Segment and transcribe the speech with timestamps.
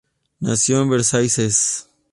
[0.39, 1.87] Nació en Versailles.